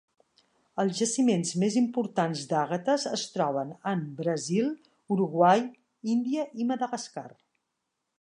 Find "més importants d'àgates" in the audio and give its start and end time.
1.63-3.05